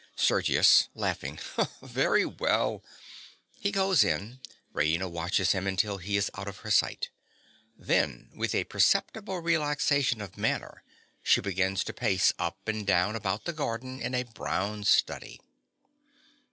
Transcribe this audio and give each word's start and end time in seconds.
SERGIUS. 0.15 0.89
Very 1.83 2.25
well. 2.25 2.83
(_He 3.63 3.71
goes 3.71 4.03
in. 4.03 4.39
Raina 4.73 5.07
watches 5.07 5.51
him 5.51 5.67
until 5.67 5.99
he 5.99 6.17
is 6.17 6.31
out 6.35 6.47
of 6.47 6.57
her 6.65 6.71
sight. 6.71 7.11
Then, 7.77 8.31
with 8.33 8.55
a 8.55 8.63
perceptible 8.63 9.41
relaxation 9.41 10.19
of 10.19 10.39
manner, 10.39 10.81
she 11.21 11.39
begins 11.39 11.83
to 11.83 11.93
pace 11.93 12.33
up 12.39 12.67
and 12.67 12.83
down 12.87 13.15
about 13.15 13.45
the 13.45 13.53
garden 13.53 14.01
in 14.01 14.15
a 14.15 14.23
brown 14.23 14.85
study. 14.85 15.39